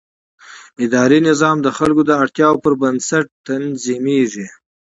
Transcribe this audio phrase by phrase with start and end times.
[0.85, 4.47] اداري نظام د خلکو د اړتیاوو پر بنسټ تنظیمېږي.